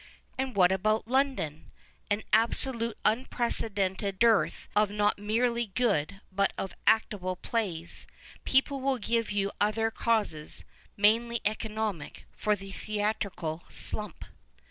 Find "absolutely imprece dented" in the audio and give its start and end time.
2.33-4.17